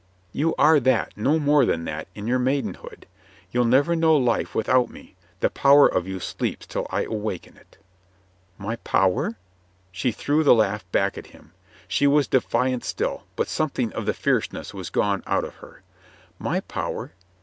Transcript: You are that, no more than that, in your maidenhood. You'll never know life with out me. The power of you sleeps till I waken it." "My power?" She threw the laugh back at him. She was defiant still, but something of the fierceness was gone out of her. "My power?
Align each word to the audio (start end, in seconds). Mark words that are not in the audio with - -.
You 0.33 0.55
are 0.57 0.79
that, 0.79 1.15
no 1.15 1.37
more 1.37 1.63
than 1.63 1.85
that, 1.85 2.07
in 2.15 2.25
your 2.25 2.39
maidenhood. 2.39 3.05
You'll 3.51 3.65
never 3.65 3.95
know 3.95 4.17
life 4.17 4.55
with 4.55 4.67
out 4.67 4.89
me. 4.89 5.13
The 5.41 5.51
power 5.51 5.87
of 5.87 6.07
you 6.07 6.19
sleeps 6.19 6.65
till 6.65 6.87
I 6.89 7.05
waken 7.05 7.55
it." 7.55 7.77
"My 8.57 8.77
power?" 8.77 9.37
She 9.91 10.11
threw 10.11 10.43
the 10.43 10.55
laugh 10.55 10.91
back 10.91 11.19
at 11.19 11.27
him. 11.37 11.51
She 11.87 12.07
was 12.07 12.25
defiant 12.27 12.83
still, 12.83 13.25
but 13.35 13.47
something 13.47 13.93
of 13.93 14.07
the 14.07 14.15
fierceness 14.15 14.73
was 14.73 14.89
gone 14.89 15.21
out 15.27 15.43
of 15.43 15.57
her. 15.57 15.83
"My 16.39 16.61
power? 16.61 17.11